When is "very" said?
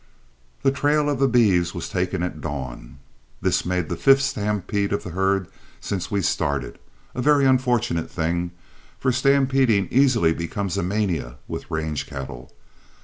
7.21-7.45